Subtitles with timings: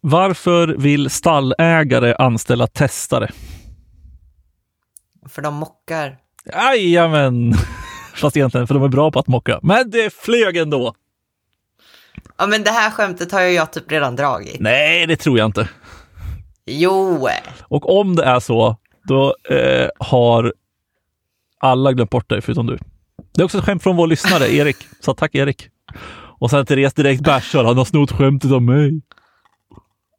[0.00, 3.30] Varför vill stallägare anställa testare?
[5.28, 6.16] För de mockar.
[6.52, 7.54] Jajamän!
[8.14, 9.60] Fast egentligen för de är bra på att mocka.
[9.62, 10.94] Men det flög ändå!
[12.36, 14.60] Ja, men det här skämtet har ju jag typ redan dragit.
[14.60, 15.68] Nej, det tror jag inte.
[16.66, 17.28] Jo!
[17.60, 20.54] Och om det är så, då eh, har
[21.58, 22.78] alla glömt bort det förutom du.
[23.34, 25.68] Det är också ett skämt från vår lyssnare Erik, så tack Erik.
[26.38, 29.00] Och sen Therese direkt bärsar, han har snott skämtet av mig.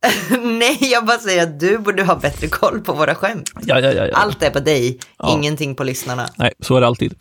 [0.43, 3.51] Nej, jag bara säger att du borde ha bättre koll på våra skämt.
[3.65, 4.13] Ja, ja, ja, ja.
[4.17, 5.33] Allt är på dig, Ja.
[5.37, 6.27] ingenting på lyssnarna.
[6.37, 7.13] Nej, så är det alltid.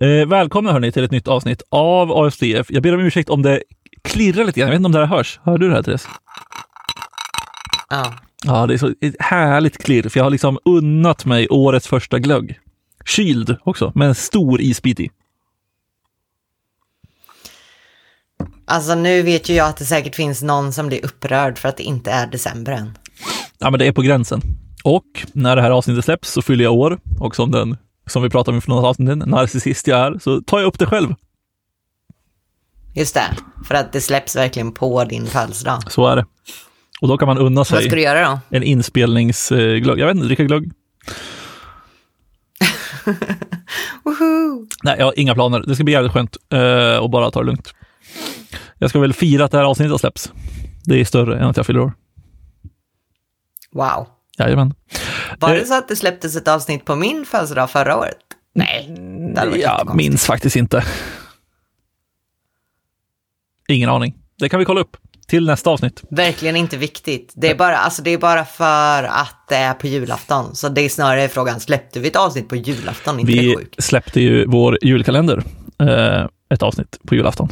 [0.00, 2.66] Eh, välkomna hörni till ett nytt avsnitt av AFDF.
[2.70, 3.62] Jag ber om ursäkt om det
[4.02, 4.68] klirrar lite grann.
[4.68, 5.40] Jag vet inte om det här hörs.
[5.44, 6.08] Hör du det här Therese?
[7.88, 8.14] Ja.
[8.44, 12.18] Ja, det är så ett härligt klirr, för jag har liksom unnat mig årets första
[12.18, 12.58] glögg.
[13.04, 15.10] Kyld också, med en stor isbit i.
[18.64, 21.76] Alltså nu vet ju jag att det säkert finns någon som blir upprörd för att
[21.76, 22.98] det inte är december än.
[23.58, 24.42] Ja, men det är på gränsen.
[24.84, 28.30] Och när det här avsnittet släpps så fyller jag år och som den som vi
[28.30, 31.14] pratade om för något avsnitt, narcissist jag är, så tar jag upp det själv.
[32.94, 35.92] Just det, för att det släpps verkligen på din födelsedag.
[35.92, 36.26] Så är det.
[37.00, 38.56] Och då kan man unna Vad ska sig du göra då?
[38.56, 39.98] en inspelningsglögg.
[39.98, 40.72] Jag vet inte, dricka glögg.
[44.82, 45.60] Nej, jag har inga planer.
[45.66, 47.72] Det ska bli jävligt skönt eh, och bara ta det lugnt.
[48.78, 50.32] Jag ska väl fira att det här avsnittet släpps.
[50.84, 51.92] Det är större än att jag fyller år.
[53.72, 54.06] Wow.
[54.38, 54.74] Jajamän.
[55.40, 58.16] Var Eh, det så att det släpptes ett avsnitt på min födelsedag förra året?
[58.54, 58.94] Nej,
[59.60, 60.84] Jag minns faktiskt inte.
[63.68, 64.14] Ingen aning.
[64.38, 64.96] Det kan vi kolla upp
[65.28, 66.02] till nästa avsnitt.
[66.10, 67.32] Verkligen inte viktigt.
[67.36, 70.54] Det är, bara, alltså det är bara för att det är på julafton.
[70.54, 73.20] Så det är snarare frågan, släppte vi ett avsnitt på julafton?
[73.20, 75.42] Inte Vi släppte ju vår julkalender,
[75.80, 77.48] eh, ett avsnitt på julafton.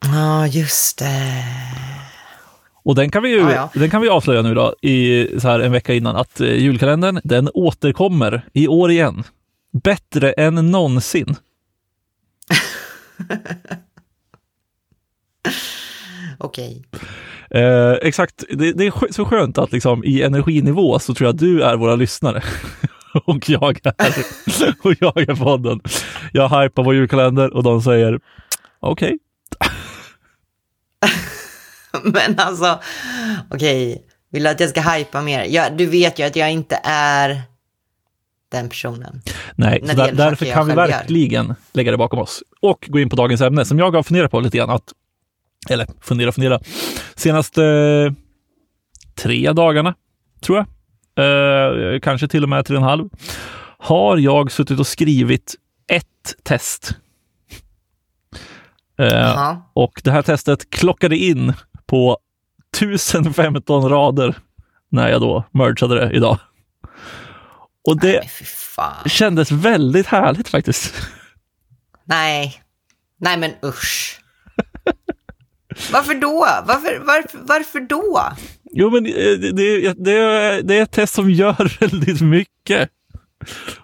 [0.00, 1.44] Ja, just det.
[2.82, 3.70] Och den kan vi ju Ja, ja.
[3.74, 7.20] Den kan vi avslöja nu då, i så här en vecka innan, att eh, julkalendern,
[7.24, 9.24] den återkommer i år igen.
[9.72, 11.36] Bättre än någonsin.
[16.38, 16.84] Okej.
[17.50, 21.40] Eh, exakt, det, det är så skönt att liksom i energinivå så tror jag att
[21.40, 22.42] du är våra lyssnare.
[23.24, 23.94] och jag är,
[24.86, 25.80] och jag är podden.
[26.32, 28.20] Jag hypar vår julkalender och de säger
[28.80, 29.18] okej.
[32.04, 32.80] Men alltså,
[33.50, 34.06] okej.
[34.32, 35.46] Vill du att jag ska hypa mer?
[35.48, 37.42] Ja, du vet ju att jag inte är
[38.50, 39.22] den personen.
[39.54, 40.98] Nej, så där, därför jag kan vi själv gör.
[40.98, 42.42] verkligen lägga det bakom oss.
[42.60, 44.70] Och gå in på dagens ämne som jag har funderat på lite grann.
[44.70, 44.92] Att,
[45.70, 46.60] eller fundera, fundera.
[47.14, 48.12] Senaste eh,
[49.14, 49.94] tre dagarna,
[50.40, 50.66] tror jag.
[51.94, 53.08] Eh, kanske till och med tre och en halv.
[53.78, 55.54] Har jag suttit och skrivit
[55.88, 56.96] ett test.
[59.00, 61.52] Eh, och det här testet klockade in
[61.86, 62.18] på
[62.76, 64.34] 1015 rader
[64.88, 66.38] när jag då mergade det idag.
[67.88, 68.24] Och det
[68.76, 70.94] Nej, kändes väldigt härligt faktiskt.
[72.04, 72.62] Nej.
[73.18, 74.20] Nej, men usch.
[75.92, 76.46] Varför då?
[76.66, 78.22] Varför, varför, varför då?
[78.72, 82.90] Jo, men eh, det, det, det är ett test som gör väldigt mycket.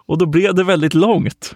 [0.06, 1.55] Och då blev det väldigt långt.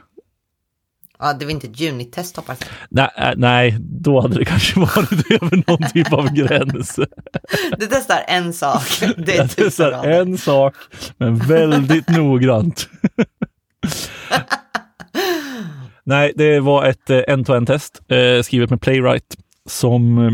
[1.20, 2.68] Ja, det var inte ett junitest hoppas jag.
[2.90, 6.96] Nej, eh, nej, då hade det kanske varit över någon typ av gräns.
[7.78, 8.82] Du testar en sak.
[9.16, 10.20] Det är Jag testar rader.
[10.20, 10.74] en sak,
[11.18, 12.88] men väldigt noggrant.
[16.04, 19.36] Nej, det var ett eh, end-to-end-test eh, skrivet med Playwright
[19.68, 20.32] som eh,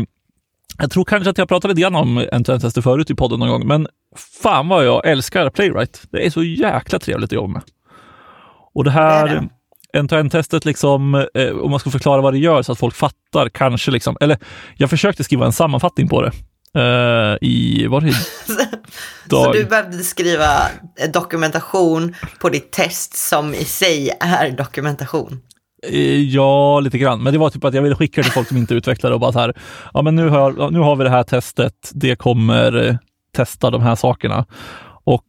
[0.79, 3.67] jag tror kanske att jag pratade lite grann om end-to-end-tester förut i podden någon gång,
[3.67, 3.87] men
[4.41, 6.01] fan vad jag älskar Playwright.
[6.11, 7.61] Det är så jäkla trevligt att jobba med.
[8.73, 9.49] Och det Det här är
[9.93, 13.91] end-to-end-testet, liksom, eh, om man ska förklara vad det gör så att folk fattar, kanske
[13.91, 14.37] liksom, eller
[14.75, 16.31] jag försökte skriva en sammanfattning på det.
[16.75, 18.13] Eh, I, var det
[19.29, 20.47] Så du behövde skriva
[21.13, 25.41] dokumentation på ditt test som i sig är dokumentation.
[25.87, 27.23] Eh, Ja, lite grann.
[27.23, 29.31] Men det var typ att jag ville skicka till folk som inte utvecklade och bara
[29.31, 29.53] så här,
[29.93, 32.95] ja men nu har, nu har vi det här testet, det kommer eh,
[33.35, 34.45] testa de här sakerna.
[35.03, 35.25] Och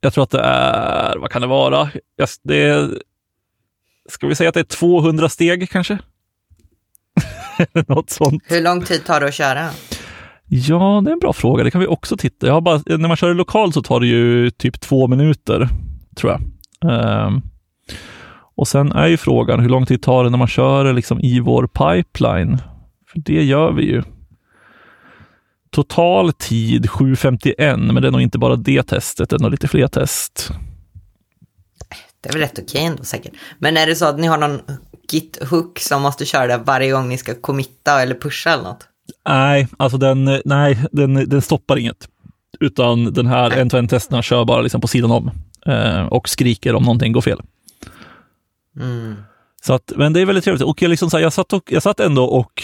[0.00, 1.90] jag tror att det är, vad kan det vara?
[2.42, 2.90] Det är,
[4.10, 5.98] ska vi säga att det är 200 steg kanske?
[7.86, 8.42] Något sånt.
[8.46, 9.68] Hur lång tid tar det att köra?
[10.48, 11.64] Ja, det är en bra fråga.
[11.64, 12.46] Det kan vi också titta.
[12.46, 15.68] Jag har bara, när man kör lokalt så tar det ju typ två minuter,
[16.16, 16.40] tror jag.
[16.92, 17.42] Ehm,
[18.56, 21.40] och sen är ju frågan hur lång tid tar det när man kör liksom i
[21.40, 22.58] vår pipeline?
[23.12, 24.02] För det gör vi ju.
[25.70, 29.68] Total tid 7.51, men det är nog inte bara det testet, det är nog lite
[29.68, 30.50] fler test.
[32.20, 33.32] Det är väl rätt okej ändå säkert.
[33.58, 34.60] Men är det så att ni har någon
[35.12, 38.88] git-hook som måste köra det varje gång ni ska committa eller pusha eller något?
[39.28, 42.08] Nej, alltså den, nej, den, den stoppar inget.
[42.60, 45.30] Utan den här end-to-end-testerna kör bara liksom på sidan om
[45.66, 47.40] eh, och skriker om någonting går fel.
[48.76, 49.16] Mm.
[49.62, 50.64] Så att, men det är väldigt trevligt.
[50.64, 52.62] Och jag, liksom så här, jag, satt och, jag satt ändå och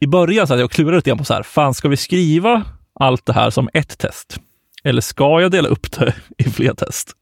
[0.00, 2.64] i början så jag och klurade lite grann på så här, fan ska vi skriva
[2.94, 4.40] allt det här som ett test?
[4.84, 7.12] Eller ska jag dela upp det i fler test?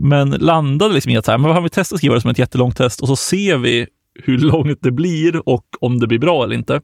[0.00, 2.30] Men landade liksom i att så här, men vad vi testa att skriva det som
[2.30, 3.86] ett jättelångt test och så ser vi
[4.24, 6.80] hur långt det blir och om det blir bra eller inte.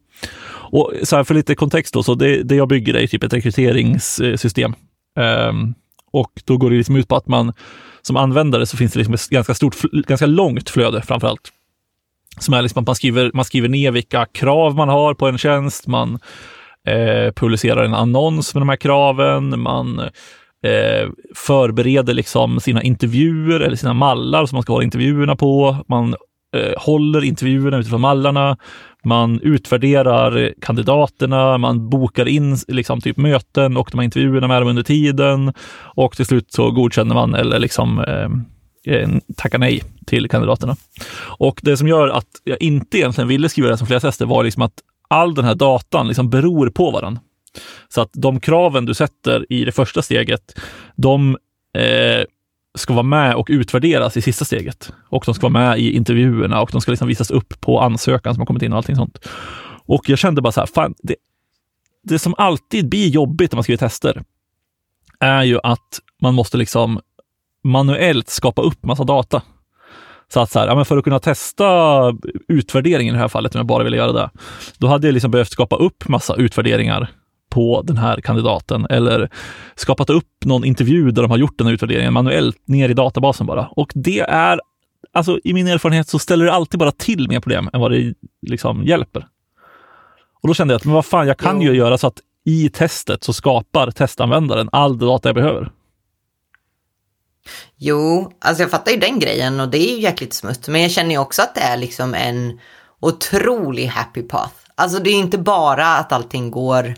[0.72, 3.32] Och så här för lite kontext då, så det, det jag bygger är typ ett
[3.32, 4.74] rekryteringssystem.
[5.48, 5.74] Um,
[6.12, 7.52] och då går det liksom ut på att man
[8.02, 11.52] som användare så finns det liksom ett ganska stort, ganska långt flöde framför allt.
[12.38, 15.38] Som är liksom att man skriver, man skriver ner vilka krav man har på en
[15.38, 16.18] tjänst, man
[16.88, 20.00] eh, publicerar en annons med de här kraven, man
[20.62, 25.76] eh, förbereder liksom sina intervjuer eller sina mallar som man ska hålla intervjuerna på.
[25.88, 26.14] Man
[26.56, 28.56] eh, håller intervjuerna utifrån mallarna.
[29.04, 34.68] Man utvärderar kandidaterna, man bokar in liksom, typ möten och de här intervjuerna med dem
[34.68, 35.52] under tiden
[35.94, 40.76] och till slut så godkänner man eller liksom eh, tackar nej till kandidaterna.
[41.38, 44.44] Och det som gör att jag inte egentligen ville skriva det som flera tester var
[44.44, 44.74] liksom att
[45.08, 47.20] all den här datan liksom beror på varandra.
[47.88, 50.60] Så att de kraven du sätter i det första steget,
[50.96, 51.36] de
[51.78, 52.24] eh,
[52.78, 54.92] ska vara med och utvärderas i sista steget.
[55.08, 58.34] Och de ska vara med i intervjuerna och de ska liksom visas upp på ansökan
[58.34, 59.28] som har kommit in och allting sånt.
[59.86, 61.16] Och jag kände bara så här, fan, det,
[62.02, 64.22] det som alltid blir jobbigt när man skriver tester
[65.20, 67.00] är ju att man måste liksom
[67.64, 69.42] manuellt skapa upp massa data.
[70.32, 71.68] Så att så här, ja, men för att kunna testa
[72.48, 74.30] utvärderingen i det här fallet, om jag bara ville göra det,
[74.78, 77.10] då hade jag liksom behövt skapa upp massa utvärderingar
[77.52, 79.30] på den här kandidaten eller
[79.74, 83.46] skapat upp någon intervju där de har gjort den här utvärderingen manuellt ner i databasen
[83.46, 83.66] bara.
[83.66, 84.60] Och det är,
[85.12, 88.14] alltså i min erfarenhet så ställer det alltid bara till mer problem än vad det
[88.46, 89.26] liksom hjälper.
[90.42, 92.68] Och då kände jag att, men vad fan, jag kan ju göra så att i
[92.68, 95.70] testet så skapar testanvändaren all data jag behöver.
[97.76, 100.68] Jo, alltså jag fattar ju den grejen och det är ju jäkligt smutt.
[100.68, 102.58] Men jag känner ju också att det är liksom en
[103.00, 104.54] otrolig happy path.
[104.74, 106.94] Alltså det är inte bara att allting går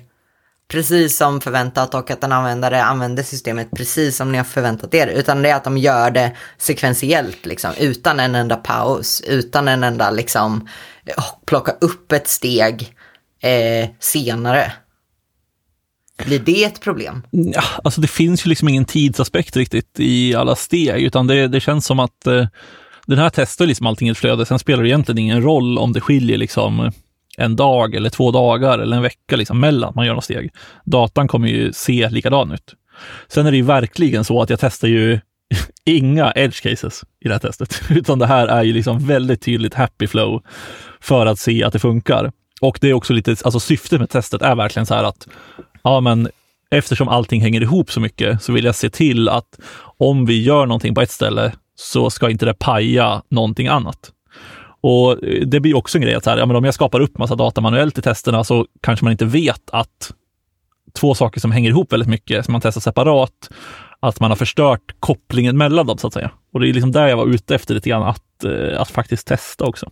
[0.68, 5.06] precis som förväntat och att en användare använder systemet precis som ni har förväntat er.
[5.06, 9.84] Utan det är att de gör det sekventiellt, liksom, utan en enda paus, utan en
[9.84, 10.68] enda liksom,
[11.46, 12.94] plocka upp ett steg
[13.42, 14.72] eh, senare.
[16.24, 17.22] Blir det ett problem?
[17.30, 21.60] Ja, alltså det finns ju liksom ingen tidsaspekt riktigt i alla steg, utan det, det
[21.60, 22.46] känns som att eh,
[23.06, 24.46] den här testar liksom allting i ett flöde.
[24.46, 26.92] Sen spelar det egentligen ingen roll om det skiljer liksom
[27.38, 30.50] en dag eller två dagar eller en vecka liksom mellan man gör något steg.
[30.84, 32.74] Datan kommer ju se likadan ut.
[33.28, 35.20] Sen är det ju verkligen så att jag testar ju
[35.84, 39.74] inga edge cases i det här testet, utan det här är ju liksom väldigt tydligt
[39.74, 40.42] happy flow
[41.00, 42.32] för att se att det funkar.
[42.60, 45.28] Och det är också lite, alltså syftet med testet är verkligen så här att,
[45.82, 46.28] ja men
[46.70, 49.58] eftersom allting hänger ihop så mycket så vill jag se till att
[49.98, 54.10] om vi gör någonting på ett ställe så ska inte det paja någonting annat.
[54.86, 57.00] Och eh, det blir också en grej att så här, ja, men om jag skapar
[57.00, 60.12] upp massa data manuellt i testerna så kanske man inte vet att
[60.92, 63.50] två saker som hänger ihop väldigt mycket, som man testar separat,
[64.00, 66.30] att man har förstört kopplingen mellan dem så att säga.
[66.52, 69.26] Och det är liksom där jag var ute efter lite grann, att, eh, att faktiskt
[69.26, 69.90] testa också.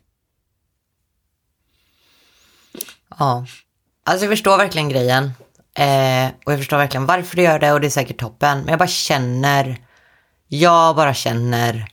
[3.18, 3.46] Ja,
[4.04, 5.24] alltså jag förstår verkligen grejen.
[5.78, 8.58] Eh, och jag förstår verkligen varför du gör det och det är säkert toppen.
[8.58, 9.76] Men jag bara känner,
[10.49, 11.91] jag bara känner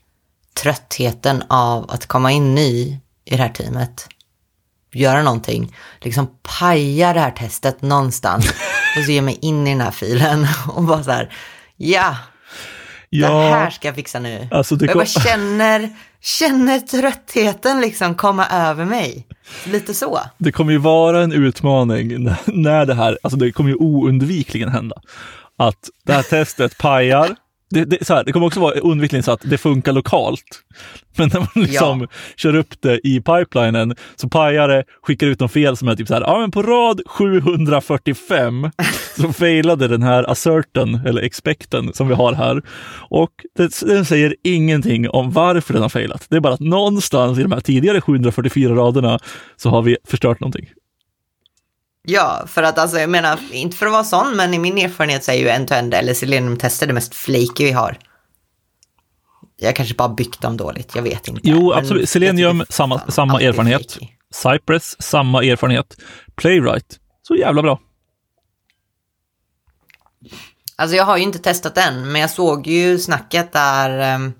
[0.61, 4.07] tröttheten av att komma in ny i det här teamet.
[4.93, 6.27] Göra någonting, liksom
[6.59, 8.49] paja det här testet någonstans
[8.97, 11.33] och så ge mig in i den här filen och bara så här,
[11.77, 12.17] ja,
[13.09, 14.47] ja det här ska jag fixa nu.
[14.51, 14.77] Alltså.
[14.79, 15.89] Jag bara känner,
[16.21, 19.27] känner tröttheten liksom komma över mig.
[19.65, 20.19] Lite så.
[20.37, 25.01] Det kommer ju vara en utmaning när det här, alltså det kommer ju oundvikligen hända.
[25.57, 27.35] Att det här testet pajar,
[27.69, 30.63] det, det, så här, det kommer också vara undvikligen så att det funkar lokalt.
[31.17, 32.07] Men när man liksom ja.
[32.35, 36.07] kör upp det i pipelinen så pajar det, skickar ut någon fel som är typ
[36.07, 38.69] så här, ja men på rad 745
[39.17, 42.61] så failade den här asserten eller expecten som vi har här.
[43.09, 46.25] Och det, den säger ingenting om varför den har failat.
[46.29, 49.19] Det är bara att någonstans i de här tidigare 744 raderna
[49.55, 50.69] så har vi förstört någonting.
[52.09, 55.23] Ja, för att alltså jag menar, inte för att vara sån, men i min erfarenhet
[55.23, 57.97] så är ju end-to-end eller Selenium-tester det mest flaky vi har.
[59.57, 61.41] Jag kanske bara byggt dem dåligt, jag vet inte.
[61.43, 62.09] Jo, absolut.
[62.09, 63.91] Selenium, samma, samma erfarenhet.
[63.91, 64.07] Flaky.
[64.33, 65.97] Cypress, samma erfarenhet.
[66.35, 67.79] Playwright, så jävla bra.
[70.75, 74.33] Alltså jag har ju inte testat den, men jag såg ju snacket där um,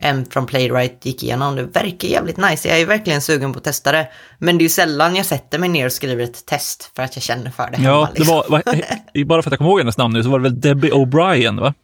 [0.00, 1.56] en från Playwright gick igenom.
[1.56, 2.68] Det verkar jävligt nice.
[2.68, 4.08] Jag är verkligen sugen på att testa det.
[4.38, 7.16] Men det är ju sällan jag sätter mig ner och skriver ett test för att
[7.16, 7.88] jag känner för det hemma.
[7.88, 8.36] Ja, det liksom.
[8.36, 10.60] var, var, bara för att jag kommer ihåg hennes namn nu, så var det väl
[10.60, 11.74] Debbie O'Brien, va?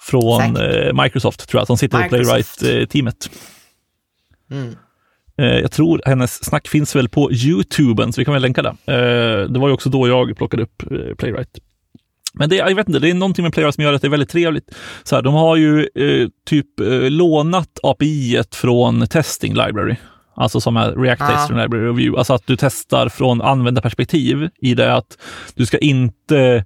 [0.00, 2.62] Från eh, Microsoft, tror jag, som sitter Microsoft.
[2.62, 3.30] i Playwright-teamet.
[4.50, 4.76] Mm.
[5.38, 8.68] Eh, jag tror hennes snack finns väl på YouTuben, så vi kan väl länka det.
[8.68, 10.82] Eh, det var ju också då jag plockade upp
[11.18, 11.58] Playwright.
[12.40, 14.10] Men det, jag vet inte, det är någonting med Playwright som gör att det är
[14.10, 14.74] väldigt trevligt.
[15.02, 19.96] Så här, de har ju eh, typ eh, lånat API från Testing Library.
[20.36, 21.28] Alltså som är React Ja.
[21.28, 22.18] Testing Library Review.
[22.18, 25.18] Alltså att du testar från användarperspektiv i det att
[25.54, 26.64] du ska inte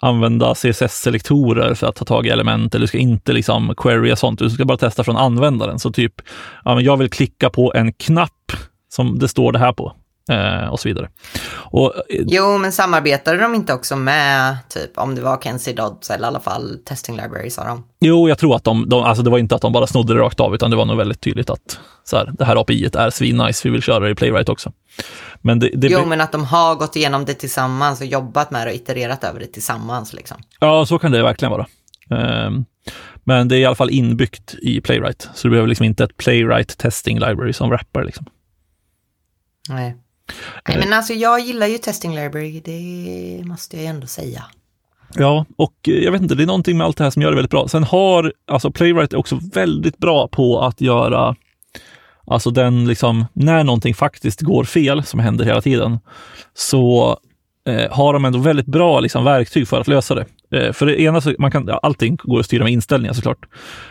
[0.00, 4.38] använda CSS-selektorer för att ta tag i element eller du ska inte liksom querya sånt.
[4.38, 5.78] Du ska bara testa från användaren.
[5.78, 6.14] Så typ,
[6.64, 8.52] ja, men jag vill klicka på en knapp
[8.88, 9.92] som det står det här på
[10.30, 11.08] eh, och så vidare.
[11.70, 16.10] Och, eh, Jo, men samarbetade de inte också med, typ, om det var Kenzie Dodds
[16.10, 17.84] eller i alla fall Testing Library sa de?
[18.00, 20.20] Jo, jag tror att de, de, alltså det var inte att de bara snodde det
[20.20, 23.10] rakt av, utan det var nog väldigt tydligt att så här, det här API är
[23.10, 24.72] svinnice, vi vill köra det i Playwright också.
[25.40, 28.66] Men det, det, Jo, men att de har gått igenom det tillsammans och jobbat med
[28.66, 30.36] det och itererat över det tillsammans liksom.
[30.60, 31.66] ja, så kan det verkligen vara.
[32.10, 32.64] Ehm,
[33.24, 36.16] men det är i alla fall inbyggt i Playwright, så du behöver liksom inte ett
[36.16, 38.04] Playwright testing library som wrappar.
[38.04, 38.26] Liksom.
[39.68, 39.96] Nej.
[40.68, 44.44] Nej, men alltså jag gillar ju Testing Library, det måste jag ändå säga.
[45.14, 47.30] Ja, och eh, jag vet inte, det är någonting med allt det här som gör
[47.30, 47.68] det väldigt bra.
[47.68, 51.36] Sen har, alltså Playwright är också väldigt bra på att göra,
[52.26, 55.98] alltså den liksom, när någonting faktiskt går fel, som händer hela tiden,
[56.54, 57.18] så
[57.68, 60.26] eh, har de ändå väldigt bra liksom, verktyg för att lösa det.
[60.50, 63.46] Eh, för det ena, så, man kan, ja, allting går att styra med inställningar såklart.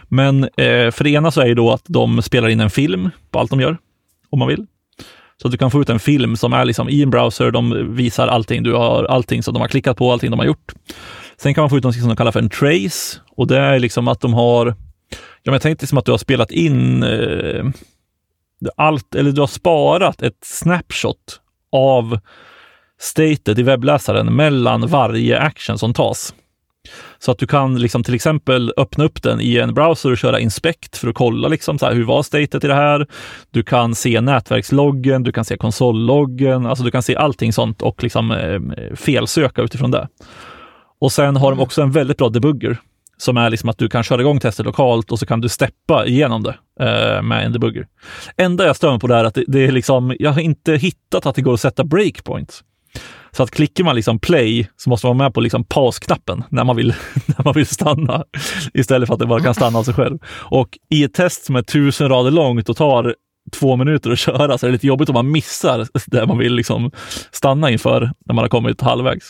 [0.08, 3.10] Men eh, för det ena så är det då att de spelar in en film
[3.32, 3.78] på allt de gör,
[4.30, 4.66] om man vill.
[5.42, 7.96] Så att du kan få ut en film som är liksom i en browser, de
[7.96, 10.74] visar allting, du har allting som de har klickat på, allting de har gjort.
[11.38, 13.80] Sen kan man få ut något som de kallar för en trace och det är
[13.80, 17.66] liksom att de har, ja men jag tänkte som att du har spelat in eh,
[18.76, 22.20] allt, eller du har sparat ett snapshot av
[23.00, 26.34] statet i webbläsaren mellan varje action som tas.
[27.20, 30.40] Så att du kan liksom till exempel öppna upp den i en browser och köra
[30.40, 33.08] inspect för att kolla liksom så här, hur var statet i det här.
[33.52, 38.04] Du kan se nätverksloggen, du kan se konsolloggen, alltså du kan se allting sånt och
[38.04, 40.08] liksom eh, felsöka utifrån det.
[41.00, 42.78] Och sen har de också en väldigt bra debugger
[43.18, 46.06] som är liksom att du kan köra igång testet lokalt och så kan du steppa
[46.06, 47.88] igenom det eh, med en debugger.
[48.38, 50.74] Enda jag stör mig på det är att det, det är liksom, jag har inte
[50.74, 52.64] hittat att det går att sätta breakpoints.
[53.36, 56.64] Så att klickar man liksom play så måste man vara med på liksom pausknappen när
[56.64, 56.94] man vill,
[57.26, 58.24] när man vill stanna
[58.74, 60.20] istället för att det bara kan stanna av sig själv.
[60.28, 63.16] Och i ett test som är tusen rader långt och tar
[63.52, 66.54] två minuter att köra så är det lite jobbigt om man missar där man vill
[66.54, 66.92] liksom
[67.32, 69.30] stanna inför när man har kommit halvvägs.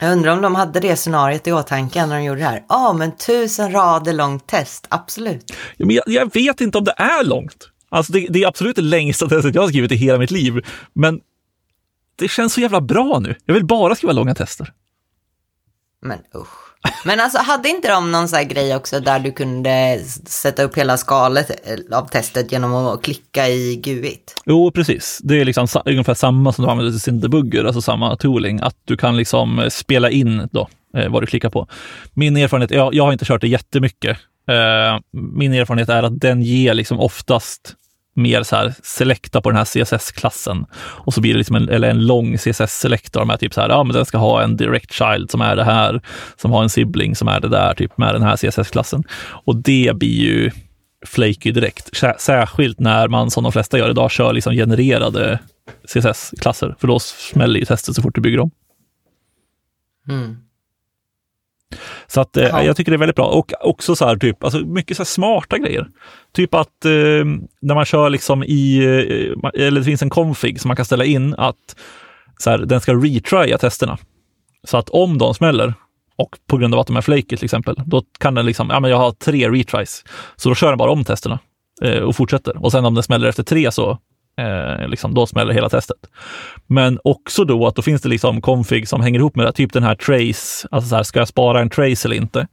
[0.00, 2.62] Jag undrar om de hade det scenariot i åtanke när de gjorde det här.
[2.68, 5.52] Ja, men tusen rader långt test, absolut.
[5.76, 7.68] Ja, men jag, jag vet inte om det är långt.
[7.88, 10.60] Alltså det, det är absolut det längsta testet jag har skrivit i hela mitt liv.
[10.94, 11.20] Men
[12.22, 13.34] det känns så jävla bra nu.
[13.44, 14.72] Jag vill bara skriva långa tester.
[16.02, 16.72] Men usch.
[17.04, 20.78] Men alltså hade inte de någon sån här grej också där du kunde sätta upp
[20.78, 24.34] hela skalet eh, av testet genom att klicka i GUIT?
[24.44, 25.20] Jo, precis.
[25.22, 28.76] Det är liksom ungefär samma som du använder till sin debugger, alltså samma tooling, att
[28.84, 31.68] du kan liksom eh, spela in då, eh, vad du klickar på.
[32.14, 34.18] Min erfarenhet, jag, jag har inte kört det jättemycket.
[34.48, 37.74] Eh, min erfarenhet är att den ger liksom oftast
[38.14, 40.66] mer så här selekta på den här CSS-klassen.
[40.74, 43.84] Och så blir det liksom en, eller en lång CSS-selektor med typ så här, ja
[43.84, 46.02] men den ska ha en direct child som är det här,
[46.36, 49.04] som har en sibling som är det där, typ med den här CSS-klassen.
[49.44, 50.50] Och det blir ju
[51.06, 51.90] flaky direkt.
[52.18, 55.38] Särskilt när man, som de flesta gör idag, kör liksom genererade
[55.84, 56.74] CSS-klasser.
[56.78, 58.50] För då smäller ju testet så fort du bygger om.
[60.08, 60.36] Mm.
[62.06, 62.62] Så att, eh, Ja.
[62.64, 63.26] jag tycker det är väldigt bra.
[63.26, 65.86] Och också så här, typ, alltså mycket så här smarta grejer.
[66.34, 67.24] Typ att eh,
[67.62, 71.04] när man kör liksom i, eh, eller det finns en config som man kan ställa
[71.04, 71.76] in att
[72.38, 73.98] så här, den ska retrya testerna.
[74.64, 75.74] Så att om de smäller,
[76.16, 78.80] och på grund av att de är flaky till exempel, då kan den liksom, ja
[78.80, 80.04] men jag har tre retries.
[80.36, 81.38] Så då kör den bara om testerna
[81.82, 82.64] eh, och fortsätter.
[82.64, 83.98] Och sen om den smäller efter tre så
[84.42, 85.96] eh, liksom, då smäller hela testet.
[86.66, 89.72] Men också då att då finns det liksom config som hänger ihop med det, typ
[89.72, 92.46] den här trace, alltså så här, ska jag spara en trace eller inte?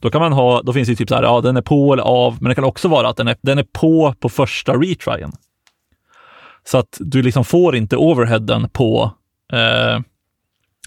[0.00, 2.02] Då kan man ha, då finns det typ så här, ja den är på eller
[2.02, 5.32] av, men det kan också vara att den är, den är på på första retryen.
[6.64, 9.12] Så att du liksom får inte overheaden på
[9.52, 10.00] eh,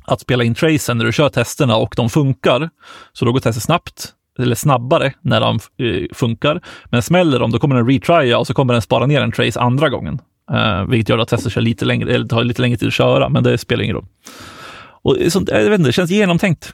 [0.05, 2.69] att spela in tracen när du kör testerna och de funkar.
[3.13, 6.61] Så då går testet snabbt, eller snabbare när de eh, funkar.
[6.85, 9.59] Men smäller de, då kommer den retrya och så kommer den spara ner en trace
[9.59, 10.19] andra gången.
[10.53, 13.29] Eh, vilket gör att testet kör lite längre, eller tar lite längre tid att köra,
[13.29, 14.05] men det spelar ingen roll.
[15.03, 16.73] Och sånt, jag vet inte, det känns genomtänkt.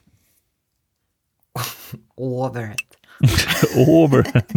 [2.17, 2.75] Overhead.
[3.75, 4.43] Overhead.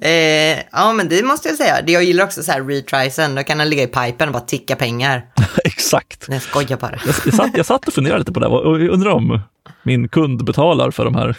[0.00, 1.82] Eh, ja, men det måste jag säga.
[1.82, 3.34] Det Jag gillar också så här retrisen.
[3.34, 5.26] Då kan den ligga i pipen och bara ticka pengar.
[5.64, 6.28] Exakt.
[6.28, 6.98] Nej, jag skojar bara.
[7.06, 9.40] Jag, jag, satt, jag satt och funderade lite på det och jag undrar om
[9.82, 11.36] min kund betalar för de här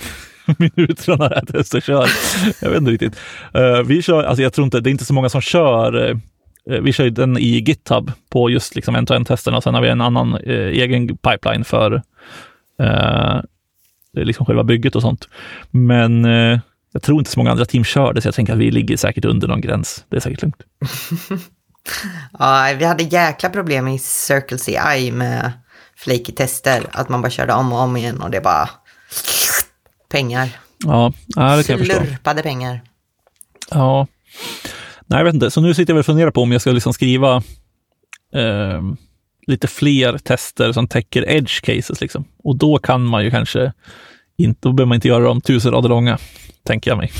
[0.57, 2.09] minuterna när jag testar kör.
[2.59, 3.19] Jag vet inte riktigt.
[3.57, 6.17] Uh, vi kör, alltså jag tror inte, det är inte så många som kör uh,
[6.65, 9.61] vi kör den i GitHub på just liksom end-to-end-testerna.
[9.61, 12.01] Sen har vi en annan uh, egen pipeline för
[14.13, 15.27] liksom själva bygget och sånt.
[15.71, 16.25] Men
[16.95, 18.97] jag tror inte så många andra team kör det, så jag tänker att vi ligger
[18.97, 20.05] säkert under någon gräns.
[20.09, 20.63] Det är säkert lugnt.
[22.39, 25.51] ja, vi hade jäkla problem i Circle CI med
[25.95, 26.85] flaky tester.
[26.91, 28.69] Att man bara körde om och om igen och det bara
[30.09, 30.49] pengar.
[30.85, 32.05] Ja, det kan jag förstå.
[32.05, 32.81] Slurpade pengar.
[33.69, 34.07] Ja,
[35.05, 35.51] nej jag vet inte.
[35.51, 37.35] Så nu sitter jag och funderar på om jag ska liksom skriva
[38.35, 38.81] eh,
[39.47, 42.25] lite fler tester som täcker edge cases liksom.
[42.43, 43.73] Och då kan man ju kanske
[44.37, 46.17] inte, då behöver man inte göra dem tusen rader långa,
[46.63, 47.11] tänker jag mig.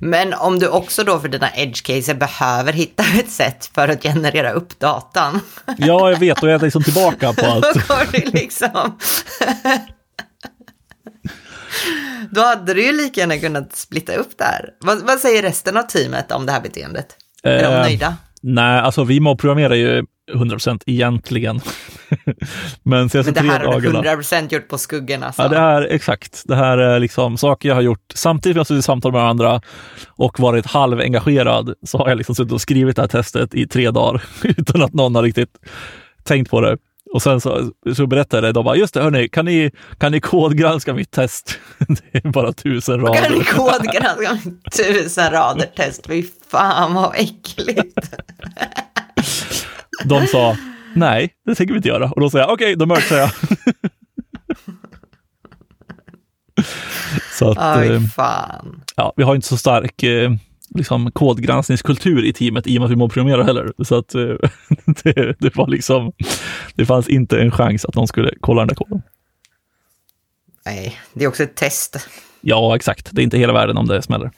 [0.00, 4.02] Men om du också då för dina edge cases behöver hitta ett sätt för att
[4.02, 5.40] generera upp datan.
[5.78, 7.62] Ja, jag vet och jag är liksom tillbaka på att...
[7.74, 8.98] då går det liksom...
[12.30, 14.70] Då hade du ju lika gärna kunnat splitta upp det här.
[14.80, 17.16] Vad, vad säger resten av teamet om det här beteendet?
[17.46, 18.14] Är de Eh, nöjda?
[18.42, 21.60] Nej, alltså vi programmerar ju 100% egentligen.
[22.82, 24.14] Men Men det här har du dagarna.
[24.14, 25.42] 100% gjort på skuggan alltså.
[25.42, 26.42] Ja, det här, exakt.
[26.44, 29.22] Det här är liksom saker jag har gjort samtidigt som jag suttit i samtal med
[29.22, 29.60] andra
[30.08, 33.90] och varit halvengagerad så har jag liksom suttit och skrivit det här testet i tre
[33.90, 35.58] dagar utan att någon har riktigt
[36.24, 36.76] tänkt på det.
[37.16, 40.94] Och sen så, så berättade de bara, just det, hörni, kan ni, kan ni kodgranska
[40.94, 41.58] mitt test?
[42.12, 43.44] Det är bara tusen Kan ni rader.
[43.44, 44.38] kodgranska
[44.76, 46.06] tusen rader test?
[46.06, 47.98] Fy fan vad äckligt.
[50.04, 50.56] De sa,
[50.94, 52.10] nej, det tänker vi inte göra.
[52.10, 53.30] Och då sa jag, okej, då merchar jag.
[57.38, 58.82] så att, Aj eh, fan.
[58.96, 60.30] ja, vi har inte så stark eh,
[60.76, 63.72] liksom, kodgranskningskultur i teamet i och med att vi mobbprogrammerar heller.
[63.84, 64.22] Så att eh,
[65.02, 66.12] det, det var liksom,
[66.74, 69.02] det fanns inte en chans att någon skulle kolla den där koden.
[70.66, 72.08] Nej, det är också ett test.
[72.40, 73.08] Ja, exakt.
[73.12, 74.30] Det är inte hela världen om det smäller.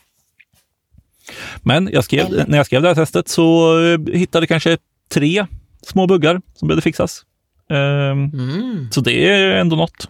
[1.63, 2.47] Men jag skrev, Eller?
[2.47, 5.47] när jag skrev det här testet så eh, hittade jag kanske tre
[5.83, 7.25] små buggar som behövde fixas.
[7.71, 8.89] Ehm, Mm.
[8.91, 10.09] Så det är ändå något.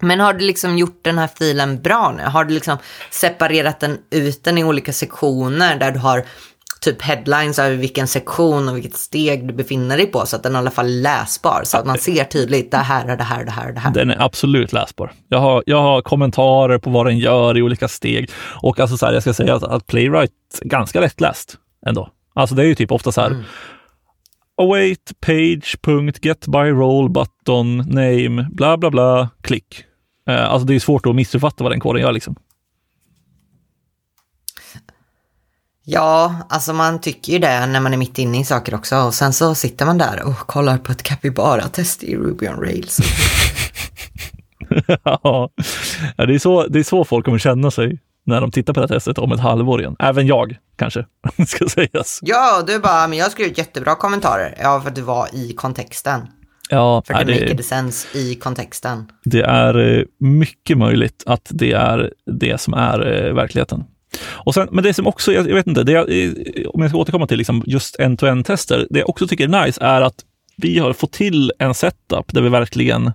[0.00, 2.22] Men har du liksom gjort den här filen bra nu?
[2.22, 2.78] Har du liksom
[3.10, 6.24] separerat den ut den i olika sektioner där du har
[6.84, 10.54] typ headlines över vilken sektion och vilket steg du befinner dig på så att den
[10.54, 13.44] i alla fall är läsbar så att man ser tydligt det här är det här,
[13.44, 13.90] det här, det här.
[13.90, 15.12] Den är absolut läsbar.
[15.28, 18.30] Jag har, jag har kommentarer på vad den gör i olika steg.
[18.62, 22.08] Och alltså så här, jag ska säga att, att Playwright är ganska lättläst ändå.
[22.34, 23.44] Alltså det är ju typ ofta så här
[24.56, 29.84] await page, punkt, get by role, button, name, bla bla bla, klick.
[30.28, 32.36] Eh, alltså det är svårt att missuppfatta vad den koden gör liksom.
[35.86, 39.14] Ja, alltså man tycker ju det när man är mitt inne i saker också och
[39.14, 43.00] sen så sitter man där och kollar på ett capybara-test i Ruby on Rails.
[45.04, 45.50] ja,
[46.16, 48.86] det är, så, det är så folk kommer känna sig när de tittar på det
[48.88, 49.96] här testet om ett halvår igen.
[49.98, 51.06] Även jag, kanske,
[51.46, 52.18] ska sägas.
[52.22, 54.54] Ja, du bara, men jag har skrivit jättebra kommentarer.
[54.62, 56.20] Ja, för att du var i kontexten.
[56.70, 59.06] Ja, För nej, det make sense i kontexten.
[59.24, 63.84] det är eh, mycket möjligt att det är det som är eh, verkligheten.
[64.26, 66.30] Och sen, men det som också, jag, vet inte, jag, eh,
[66.68, 70.00] om jag ska återkomma till liksom just end-to-end-tester, det jag också tycker är nice är
[70.00, 70.14] att
[70.56, 73.12] vi har fått till en setup där vi verkligen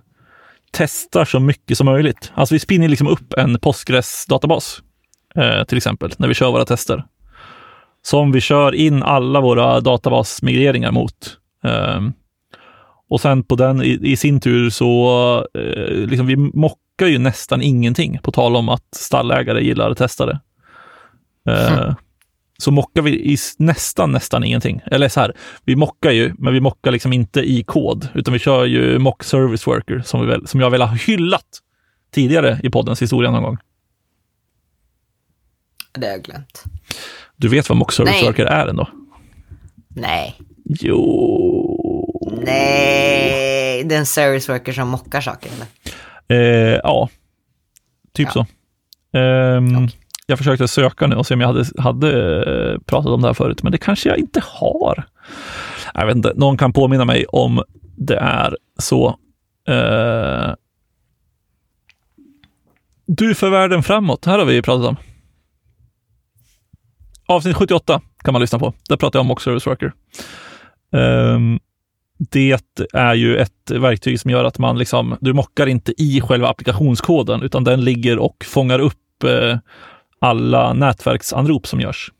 [0.72, 2.32] testar så mycket som möjligt.
[2.34, 4.80] Alltså vi spinner liksom upp en Postgres-databas,
[5.34, 7.04] eh, till exempel, när vi kör våra tester.
[8.02, 11.38] Som vi kör in alla våra databasmigreringar mot.
[11.64, 12.12] Ehm,
[13.08, 17.62] och sen på den i, i sin tur så, eh, liksom vi mockar ju nästan
[17.62, 20.40] ingenting, på tal om att stallägare gillar testare.
[21.48, 21.94] Eh,
[22.58, 24.80] Så mockar vi i nästan, nästan ingenting.
[24.86, 25.32] Eller så här,
[25.64, 29.24] vi mockar ju, men vi mockar liksom inte i kod, utan vi kör ju mock
[29.24, 31.46] service worker som, vi väl, som jag väl har hyllat
[32.14, 33.58] tidigare i poddens historia någon gång.
[35.92, 36.64] Det har jag glömt.
[37.36, 38.24] Du vet vad mock service Nej.
[38.24, 38.88] worker är ändå?
[39.88, 40.36] Nej.
[40.64, 42.40] Jo.
[42.44, 43.84] Nej.
[43.84, 45.66] Det är en service worker som mockar saker, eller?
[46.72, 47.08] Eh, ja,
[48.12, 48.46] typ Ja.
[49.12, 49.18] så.
[49.18, 49.88] Ehm,
[50.26, 52.10] Jag försökte söka nu och se om jag hade, hade
[52.72, 55.04] eh, pratat om det här förut, men det kanske jag inte har.
[55.94, 57.62] Jag vet inte, någon kan påminna mig om
[57.96, 59.08] det är så.
[59.68, 60.54] Eh,
[63.06, 64.96] du för världen framåt, här har vi pratat om.
[67.30, 68.72] Avsnitt 78 kan man lyssna på.
[68.88, 69.92] Där pratar jag om Mock Service Worker.
[70.92, 71.58] Ehm,
[72.18, 72.60] det
[72.92, 77.42] är ju ett verktyg som gör att man liksom, du mockar inte i själva applikationskoden,
[77.42, 79.58] utan den ligger och fångar upp eh,
[80.18, 82.12] alla nätverksanrop som görs.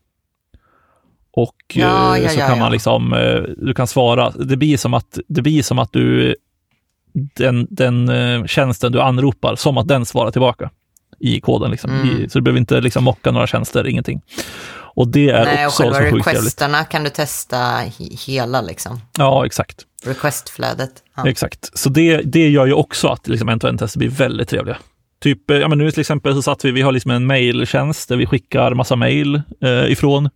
[1.33, 4.77] Och Ja, eh, ja, så ja, kan man liksom, eh, du kan svara, det blir
[4.77, 6.35] som att, det blir som att du,
[7.13, 10.69] den, den eh, tjänsten du anropar, som att den svarar tillbaka
[11.19, 11.71] i koden.
[11.71, 11.91] Liksom.
[11.91, 12.07] Mm.
[12.07, 14.21] I, så du behöver inte liksom mocka några tjänster, ingenting.
[14.93, 16.27] Och det är Nej, och också själva så trevligt.
[16.27, 19.01] requesterna kan du testa he- hela liksom.
[19.17, 19.85] Ja, exakt.
[20.05, 20.91] Requestflödet.
[21.17, 21.27] Ja.
[21.29, 21.77] Exakt.
[21.77, 24.77] Så det, det gör ju också att liksom, end-to-end-tester blir väldigt trevliga.
[25.21, 28.09] Typ, eh, ja, men nu till exempel så satt vi, vi har liksom en mailtjänst
[28.09, 30.29] där vi skickar massa mail eh, ifrån.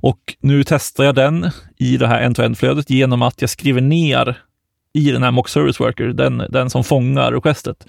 [0.00, 4.38] Och nu testar jag den i det här end-to-end-flödet genom att jag skriver ner
[4.94, 7.86] i den här mock service worker, den, den som fångar requestet,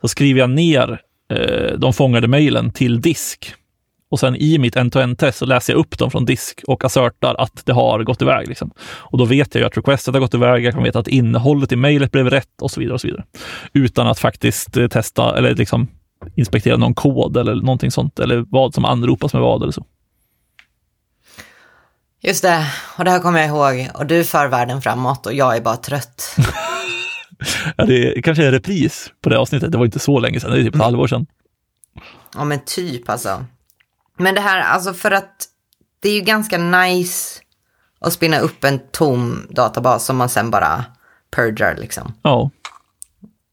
[0.00, 1.00] så skriver jag ner
[1.32, 3.54] eh, de fångade mailen till disk.
[4.14, 7.66] Och sen i mitt end-to-end-test så läser jag upp dem från disk och assertar att
[7.66, 8.48] det har gått iväg.
[8.48, 8.70] Liksom.
[8.78, 11.72] Och då vet jag ju att requestet har gått iväg, jag kan veta att innehållet
[11.72, 12.94] i mejlet blev rätt och så vidare.
[12.94, 13.24] och så vidare.
[13.72, 15.88] Utan att faktiskt eh, testa eller liksom
[16.36, 19.86] inspektera någon kod eller någonting sånt, eller vad som anropas med vad eller så.
[22.22, 22.66] Just det,
[22.98, 23.88] och det här kommer jag ihåg.
[23.94, 26.36] Och du för världen framåt och jag är bara trött.
[27.76, 30.50] Ja, det kanske är en repris på det avsnittet, det var inte så länge sedan,
[30.50, 31.26] det är typ ett halvår sedan.
[32.34, 33.44] Ja men typ alltså.
[34.18, 35.48] Men det här, alltså för att
[36.00, 37.40] det är ju ganska nice
[38.00, 40.84] att spinna upp en tom databas som man sen bara
[41.36, 42.14] purgar liksom.
[42.22, 42.50] Ja,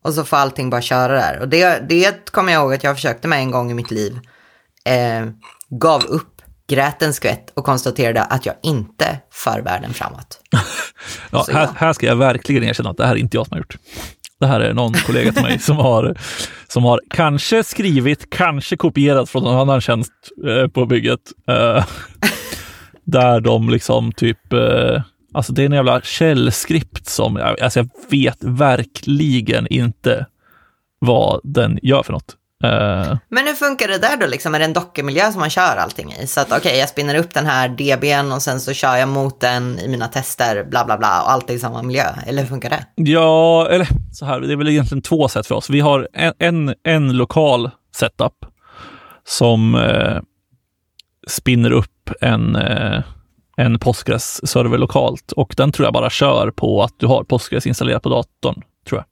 [0.03, 1.39] Och så får allting bara köra där.
[1.39, 4.19] Och det, det kommer jag ihåg att jag försökte med en gång i mitt liv.
[4.85, 5.25] Eh,
[5.69, 10.39] gav upp, grät en skvätt och konstaterade att jag inte för världen framåt.
[11.31, 13.59] ja här, här ska jag verkligen erkänna att det här är inte jag som har
[13.59, 13.77] gjort.
[14.41, 16.15] Det här är någon kollega till mig som har,
[16.67, 20.11] som har kanske skrivit, kanske kopierat från någon annan tjänst
[20.47, 21.19] eh, på bygget.
[21.47, 21.85] Eh,
[23.03, 25.01] där de liksom typ, eh,
[25.33, 30.25] alltså det är en jävla källskript som, alltså jag vet verkligen inte
[30.99, 32.35] vad den gör för något.
[32.63, 34.55] Eh, Men hur funkar det där då liksom?
[34.55, 36.27] Är det en dockermiljö som man kör allting i?
[36.27, 39.39] Så att okej, jag spinner upp den här DBn och sen så kör jag mot
[39.39, 42.05] den i mina tester, bla bla bla, och allt är i samma miljö.
[42.27, 42.85] Eller hur funkar det?
[42.95, 45.69] Ja, eller så här, det är väl egentligen två sätt för oss.
[45.69, 48.33] Vi har en, en, en lokal setup
[49.27, 50.17] som eh,
[51.27, 53.01] spinner upp en, eh,
[53.57, 58.03] en Postgres-server lokalt och den tror jag bara kör på att du har Postgres installerat
[58.03, 59.05] på datorn, tror jag.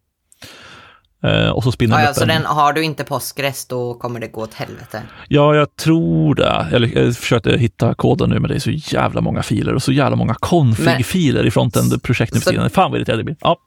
[1.23, 4.19] Eh, och så spinner Ja, den ja, så den, har du inte Postgres då kommer
[4.19, 5.01] det gå åt helvete.
[5.27, 6.67] Ja, jag tror det.
[6.71, 9.91] Jag, jag försökte hitta koden nu, men det är så jävla många filer och så
[9.91, 12.69] jävla många config-filer i frontend-projekt nu för Så- tiden.
[12.69, 13.38] Fan vad irriterad jag blir.
[13.41, 13.58] Ja,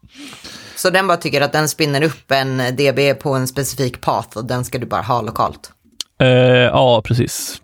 [0.76, 4.44] Så den bara tycker att den spinner upp en DB på en specifik path och
[4.44, 5.72] den ska du bara ha lokalt.
[6.20, 7.62] Eh, ja, precis.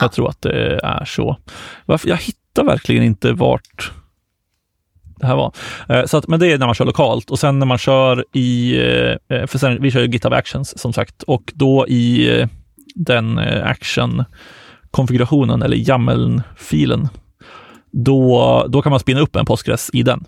[0.00, 1.36] Jag tror att det är så.
[1.86, 2.08] Varför?
[2.08, 3.92] Jag hittar verkligen inte vart
[5.22, 5.52] det här var.
[5.88, 8.24] Eh, så att, men det är när man kör lokalt och sen när man kör
[8.32, 12.46] i, eh, eh, för sen, vi kör ju GitHub Actions som sagt och då i
[12.94, 17.08] den action-konfigurationen eller YAML-filen,
[17.92, 20.24] då, då kan man spinna upp en Postgres i den.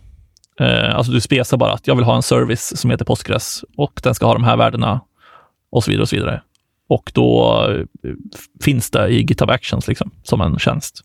[0.95, 4.15] Alltså du spesar bara att jag vill ha en service som heter Postgres och den
[4.15, 5.01] ska ha de här värdena
[5.71, 6.43] och så vidare och så vidare.
[6.89, 7.69] Och då
[8.63, 11.01] finns det i GitHub Actions liksom, som en tjänst.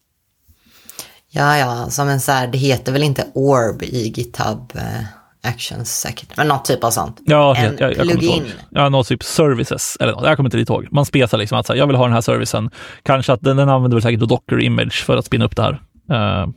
[1.32, 5.04] Ja, ja, som en så här, det heter väl inte Orb i GitHub eh,
[5.50, 7.20] Actions säkert, men något typ av sånt.
[7.26, 8.52] Ja, En jag, jag, plugin.
[8.70, 10.26] Ja, något typ services eller något.
[10.26, 10.88] Jag kommer inte riktigt ihåg.
[10.92, 12.70] Man spesar liksom att så här, jag vill ha den här servicen.
[13.04, 15.82] Kanske att den, den använder väl säkert Docker Image för att spinna upp det här.
[16.12, 16.50] Eh,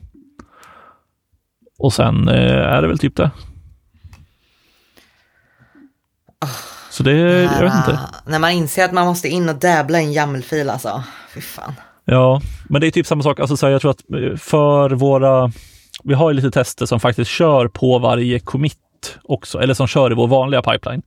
[1.78, 3.30] och sen eh, är det väl typ det.
[6.90, 7.98] Så det, jag vet inte.
[8.26, 11.02] När man inser att man måste in och dabbla i en YAML-fil alltså.
[11.34, 11.72] Fy fan.
[12.04, 13.40] Ja, men det är typ samma sak.
[13.40, 15.52] Alltså, så här, jag tror att eh, för våra...
[16.04, 18.78] Vi har ju lite tester som faktiskt kör på varje commit
[19.22, 21.02] också, eller som kör i vår vanliga pipeline.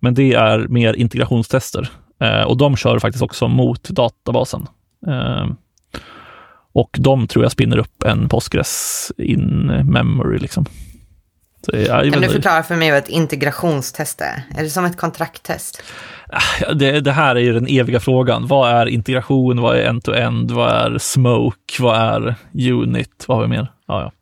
[0.00, 1.88] Men det är mer integrationstester
[2.20, 4.66] eh, och de kör faktiskt också mot databasen.
[5.06, 5.46] Eh,
[6.72, 10.38] och de tror jag spinner upp en Postgres in memory.
[10.38, 10.66] Liksom.
[11.72, 14.42] Ja, Kan du förklara för mig vad ett integrationstest är?
[14.58, 15.82] Är det som ett kontrakttest?
[16.60, 18.46] Ja, det, det här är ju den eviga frågan.
[18.46, 19.60] Vad är integration?
[19.60, 20.50] Vad är end-to-end?
[20.50, 21.82] Vad är smoke?
[21.82, 22.36] Vad är
[22.72, 23.24] unit?
[23.28, 23.72] Vad har vi mer?
[23.88, 24.12] Ja,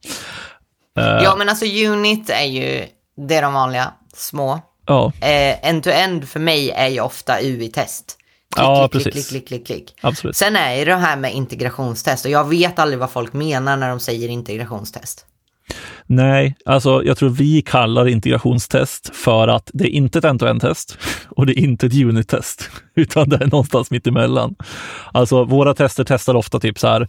[0.96, 1.02] ja.
[1.02, 2.84] Eh, Ja, men alltså unit är ju,
[3.28, 4.60] det är de vanliga, små.
[4.86, 8.16] ja, Eh, End-to-end för mig är ju ofta UI-test.
[8.54, 9.28] Klick, Ja, klick, precis.
[9.28, 9.94] klick, klick, klick, klick.
[10.00, 10.36] absolut.
[10.36, 14.00] Sen är det här med integrationstest och jag vet aldrig vad folk menar när de
[14.00, 15.26] säger integrationstest.
[16.12, 20.98] Nej, alltså jag tror vi kallar det integrationstest för att det är inte ett end-to-end-test
[21.28, 24.54] och det är inte ett unit-test, utan det är någonstans mitt emellan.
[25.12, 27.08] Alltså våra tester testar ofta typ så här,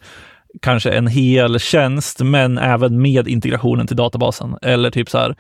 [0.61, 4.57] kanske en hel tjänst, men även med integrationen till databasen.
[4.61, 5.35] Eller typ så här,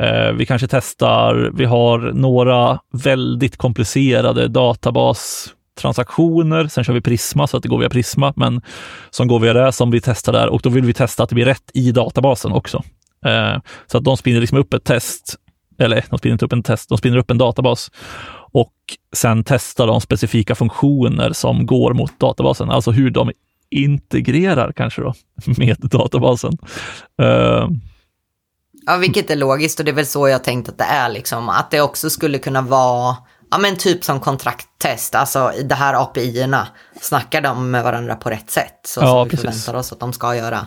[0.00, 7.56] eh, vi kanske testar, vi har några väldigt komplicerade databastransaktioner, sen kör vi Prisma så
[7.56, 8.62] att det går via Prisma, men
[9.10, 11.34] som går via det som vi testar där och då vill vi testa att det
[11.34, 12.82] blir rätt i databasen också.
[13.26, 15.36] Eh, så att de spinner liksom upp ett test,
[15.78, 17.90] eller de spinner inte upp en test, de spinner upp en databas
[18.52, 18.74] och
[19.16, 23.32] sen testar de specifika funktioner som går mot databasen, alltså hur de
[23.70, 25.14] integrerar kanske då
[25.56, 26.58] med databasen.
[27.22, 27.68] Uh,
[28.86, 31.48] ja, vilket är logiskt och det är väl så jag tänkt att det är, liksom.
[31.48, 33.16] att det också skulle kunna vara
[33.50, 36.68] Ja men typ som kontrakttest, alltså i de här API-erna
[37.00, 38.80] snackar de med varandra på rätt sätt.
[38.84, 39.44] Så ja, som vi precis.
[39.44, 40.66] förväntar oss att de ska göra.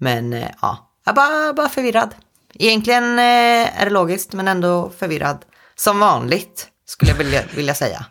[0.00, 2.14] Men eh, ja, jag är bara, bara förvirrad.
[2.54, 5.38] Egentligen eh, är det logiskt men ändå förvirrad.
[5.76, 8.06] Som vanligt skulle jag vilja, vilja säga.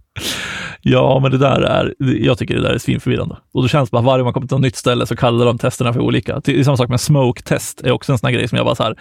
[0.80, 3.36] ja, men det där är, jag tycker det där är svinförvirrande.
[3.52, 5.46] Och då känns det bara varje gång man kommer till ett nytt ställe så kallar
[5.46, 6.40] de testerna för olika.
[6.44, 8.74] Det är samma sak med smoke-test, är också en sån här grej som jag bara
[8.74, 8.96] så här,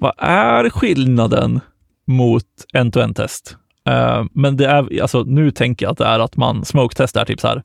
[0.00, 1.60] vad är skillnaden
[2.06, 3.56] mot end-to-end-test?
[3.88, 7.16] Uh, eh, men det är, alltså nu tänker jag att det är att man, smoke-test
[7.16, 7.62] är typ så här,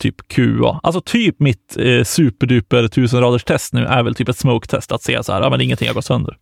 [0.00, 0.80] typ QA.
[0.82, 5.24] Alltså typ mitt eh, superduper tusenraders test nu är väl typ ett smoke-test, att se
[5.24, 6.36] så här, ja men ingenting har gått sönder.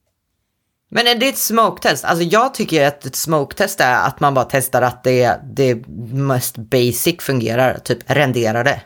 [0.91, 2.05] Men är det ett smoke-test?
[2.05, 6.57] Alltså jag tycker att ett smoke-test är att man bara testar att det, det mest
[6.57, 8.81] basic fungerar, typ renderar det.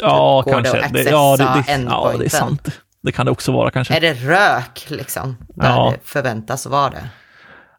[0.00, 0.88] Ja, typ, kanske.
[0.92, 2.80] Det, ja, det, det, ja, det är sant.
[3.02, 3.96] Det kan det också vara kanske.
[3.96, 5.94] Är det rök liksom, där ja.
[5.94, 7.08] det förväntas vara det?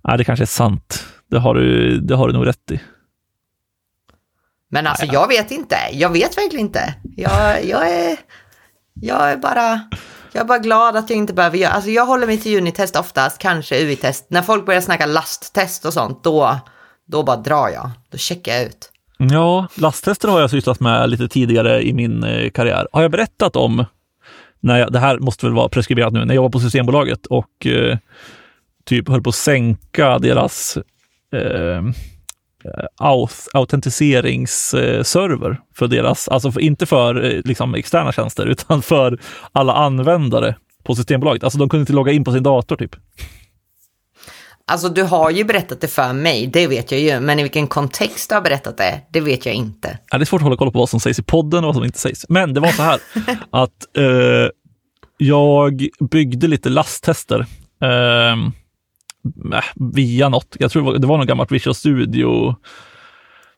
[0.04, 1.06] Ja, det kanske är sant.
[1.32, 2.80] Det har du, det har du nog rätt i.
[4.70, 5.76] Men alltså jag vet inte.
[5.92, 6.94] Jag vet verkligen inte.
[7.16, 8.18] Jag, jag, är,
[8.94, 9.82] jag är bara...
[10.32, 12.96] Jag är bara glad att jag inte behöver göra, alltså jag håller mig till unitest
[12.96, 14.26] oftast, kanske UI-test.
[14.28, 16.60] När folk börjar snacka lasttest och sånt, då,
[17.08, 17.90] då bara drar jag.
[18.12, 18.92] Då checkar jag ut.
[19.18, 22.88] Ja, lasttester har jag sysslat med lite tidigare i min eh, karriär.
[22.92, 23.86] Har jag berättat om,
[24.60, 27.66] när jag, det här måste väl vara preskriberat nu, när jag var på Systembolaget och
[27.66, 27.98] eh,
[28.86, 30.78] typ höll på att sänka deras
[31.34, 31.82] eh,
[33.54, 39.20] autentiseringsserver för deras, alltså för, inte för eh, liksom, externa tjänster, utan för
[39.52, 41.44] alla användare på Systembolaget.
[41.44, 42.96] Alltså de kunde inte logga in på sin dator typ.
[44.68, 47.68] Alltså du har ju berättat det för mig, det vet jag ju, men i vilken
[47.68, 49.98] kontext du har berättat det, det vet jag inte.
[50.12, 51.76] Ja, det är svårt att hålla koll på vad som sägs i podden och vad
[51.76, 52.26] som inte sägs.
[52.30, 53.00] Men det var så här
[53.50, 54.50] att eh,
[55.18, 57.40] jag byggde lite lasttester.
[57.82, 58.36] Eh,
[59.54, 59.64] Äh,
[59.94, 60.58] via något.
[60.60, 62.56] Jag tror det var, det var något gammalt Visual Studio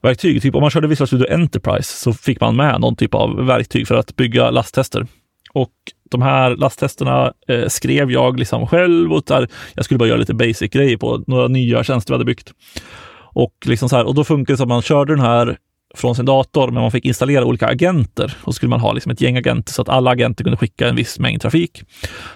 [0.04, 0.42] verktyg.
[0.42, 3.88] Typ om man körde Visual Studio Enterprise så fick man med någon typ av verktyg
[3.88, 5.08] för att bygga lasttester.
[5.54, 5.74] Och
[6.12, 10.34] de här lasttesterna eh, skrev jag liksom själv och där jag skulle bara göra lite
[10.34, 12.52] basic grejer på några nya tjänster vi hade byggt.
[13.34, 15.58] Och, liksom så här, och då funkade det så att man körde den här
[15.96, 19.12] från sin dator, men man fick installera olika agenter och så skulle man ha liksom
[19.12, 21.84] ett gäng agenter så att alla agenter kunde skicka en viss mängd trafik.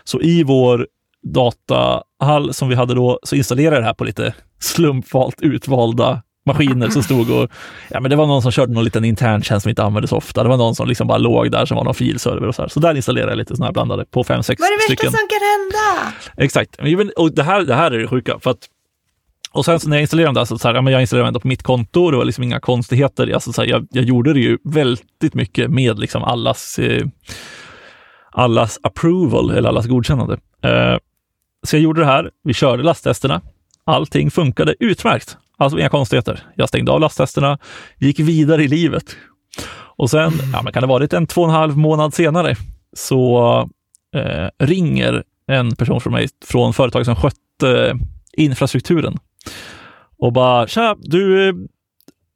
[0.04, 0.88] Så i vår
[1.26, 6.90] datahall som vi hade då, så installerade jag det här på lite slumpvalt utvalda maskiner
[6.90, 7.52] som stod och,
[7.90, 10.44] ja men det var någon som körde någon liten interntjänst som inte användes ofta.
[10.44, 12.70] Det var någon som liksom bara låg där som var någon filserver och så här.
[12.70, 14.64] Så där installerade jag lite sådana här blandade på fem, sex stycken.
[14.64, 16.14] Vad är det värsta som kan hända?
[16.38, 17.18] Exakt.
[17.18, 18.70] Och det här, det här är det sjuka, för att
[19.52, 21.32] och sen så när jag installerade dem där, så, så här, ja, men jag installerade
[21.32, 23.34] dem på mitt konto, det var liksom inga konstigheter.
[23.34, 27.06] Alltså, så här, jag, jag, gjorde det ju väldigt mycket med liksom allas, eh,
[28.32, 30.38] allas approval, eller allas godkännande.
[30.64, 30.98] Eh,
[31.66, 32.32] så jag gjorde det här.
[32.44, 33.42] Vi körde lasttesterna.
[33.84, 35.38] Allting funkade utmärkt.
[35.58, 36.44] Alltså inga konstigheter.
[36.56, 37.58] Jag stängde av lasttesterna,
[37.98, 39.16] gick vidare i livet.
[39.98, 42.56] Och sen, ja, men kan det varit en två och en halv månad senare,
[42.94, 43.70] så
[44.16, 47.96] eh, ringer en person från mig från företaget som skötte eh,
[48.34, 49.18] infrastrukturen
[50.18, 51.56] och bara, tja, du, eh,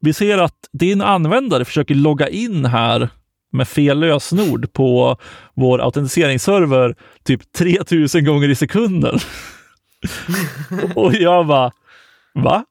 [0.01, 3.09] vi ser att din användare försöker logga in här
[3.51, 5.17] med fel lösenord på
[5.55, 9.19] vår autentiseringsserver typ 3000 gånger i sekunden.
[10.95, 11.71] och jag bara,
[12.33, 12.65] va?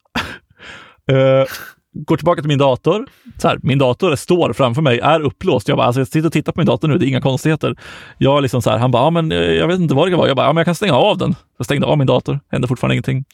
[1.12, 1.46] Uh,
[1.92, 3.06] går tillbaka till min dator.
[3.38, 5.68] Så här, min dator står framför mig, är upplåst.
[5.68, 7.76] Jag bara, alltså jag sitter och tittar på min dator nu, det är inga konstigheter.
[8.18, 10.26] Jag liksom så här, han bara, ja, men eh, jag vet inte vad det var.
[10.26, 11.34] Jag bara, ja, men jag kan stänga av den.
[11.56, 13.24] Jag stängde av min dator, hände fortfarande ingenting.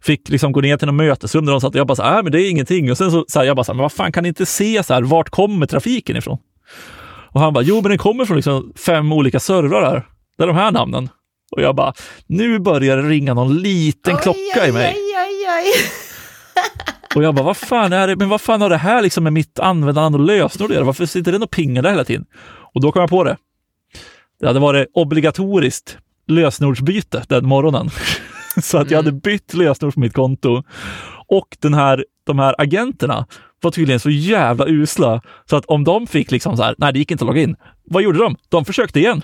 [0.00, 2.22] Fick liksom gå ner till något mötesrum där de satt och jag bara, så här,
[2.22, 2.90] men det är ingenting.
[2.90, 4.46] Och sen så, så här, jag bara, så här, men vad fan, kan ni inte
[4.46, 6.38] se så här, vart kommer trafiken ifrån?
[7.32, 10.06] Och han bara, jo men den kommer från liksom fem olika servrar här.
[10.36, 11.08] Det är de här namnen.
[11.50, 11.92] Och jag bara,
[12.26, 14.96] nu börjar det ringa någon liten oj, klocka oj, i mig.
[14.96, 15.72] Oj,
[17.14, 18.16] och jag bara, vad fan är det?
[18.16, 20.84] Men vad fan har det här liksom med mitt användande och lösenord att göra?
[20.84, 22.26] Varför sitter den och pingar där hela tiden?
[22.74, 23.36] Och då kom jag på det.
[24.40, 27.90] Det hade varit obligatoriskt lösenordsbyte den morgonen.
[28.62, 29.20] Så att jag hade mm.
[29.20, 30.62] bytt lösenord på mitt konto.
[31.28, 33.26] Och den här, de här agenterna
[33.62, 36.98] var tydligen så jävla usla så att om de fick liksom så här, nej det
[36.98, 37.56] gick inte att logga in.
[37.84, 38.36] Vad gjorde de?
[38.48, 39.22] De försökte igen.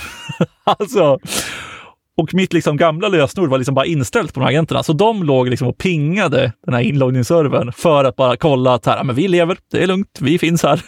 [0.64, 1.18] alltså,
[2.16, 5.22] och mitt liksom gamla lösenord var liksom bara inställt på de här agenterna, så de
[5.22, 9.28] låg liksom och pingade den här inloggningsservern för att bara kolla att här, men vi
[9.28, 10.82] lever, det är lugnt, vi finns här.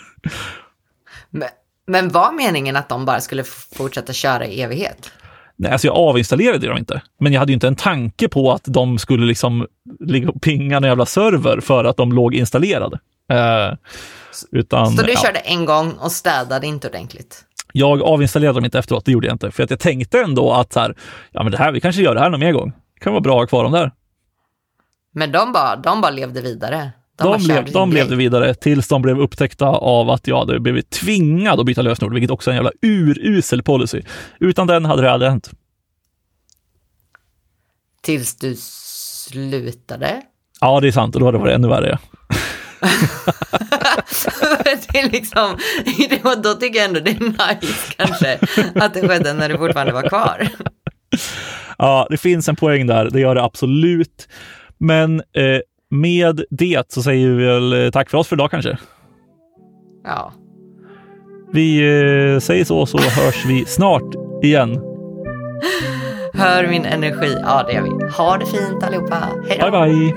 [1.30, 1.48] Men,
[1.86, 3.44] men var meningen att de bara skulle
[3.76, 5.12] fortsätta köra i evighet?
[5.58, 8.64] Nej, alltså jag avinstallerade dem inte, men jag hade ju inte en tanke på att
[8.64, 9.66] de skulle liksom
[10.00, 12.98] ligga och pinga en jävla server för att de låg installerade.
[13.30, 13.76] Eh,
[14.52, 15.20] utan, så du ja.
[15.20, 17.44] körde en gång och städade inte ordentligt?
[17.72, 19.50] Jag avinstallerade dem inte efteråt, det gjorde jag inte.
[19.50, 20.94] För att jag tänkte ändå att så här,
[21.32, 22.72] ja men det här, vi kanske gör det här någon mer gång.
[22.94, 23.92] Det kan vara bra att ha kvar dem där.
[25.12, 26.90] Men de bara, de bara levde vidare?
[27.18, 31.60] De, de, de levde vidare tills de blev upptäckta av att jag hade blivit tvingad
[31.60, 34.02] att byta lösenord, vilket också är en jävla urusel policy.
[34.40, 35.50] Utan den hade det aldrig hänt.
[38.02, 40.22] Tills du slutade?
[40.60, 41.98] Ja, det är sant och då hade det varit ännu värre.
[44.64, 45.58] det är liksom,
[46.42, 48.38] då tycker jag ändå det är nice kanske
[48.74, 50.48] att det skedde när du fortfarande var kvar.
[51.78, 54.28] Ja, det finns en poäng där, det gör det absolut.
[54.78, 58.78] Men eh, med det så säger vi väl eh, tack för oss för idag kanske.
[60.04, 60.32] Ja.
[61.52, 64.80] Vi eh, säger så, så hörs vi snart igen.
[66.34, 67.36] Hör min energi.
[67.42, 68.12] Ja, det gör vi.
[68.12, 69.16] Ha det fint allihopa.
[69.48, 69.70] Hej då.
[69.70, 70.14] Bye, bye.